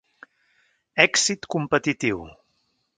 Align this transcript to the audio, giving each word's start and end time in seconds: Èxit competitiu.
Èxit 1.05 1.47
competitiu. 1.57 2.27